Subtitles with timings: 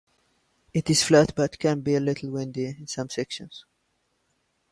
[0.73, 3.65] It is flat but can be a little windy in some sections.